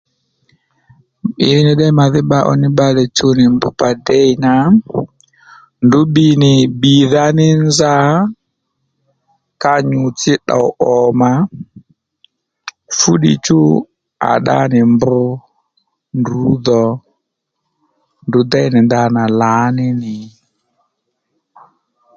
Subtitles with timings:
[1.35, 4.53] Ddì nì ddiy màdhí bba ó bbalè chuw nì mb pà dey nà
[5.85, 7.95] ndrǔ bbíy nì bbìdha ní nza
[9.61, 11.31] ka nyù-tsi tdòw òmà
[12.97, 13.59] fúddiy chú
[14.29, 15.01] à ddá nì mb
[16.19, 16.83] ndrǔ dhò
[18.27, 20.15] ndrǔ déy nì ndanà lǎní nì